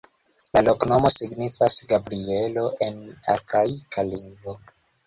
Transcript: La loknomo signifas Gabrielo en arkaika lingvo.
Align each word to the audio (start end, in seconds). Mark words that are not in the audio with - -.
La 0.55 0.61
loknomo 0.69 1.11
signifas 1.17 1.77
Gabrielo 1.93 2.67
en 2.89 2.99
arkaika 3.37 4.09
lingvo. 4.15 4.61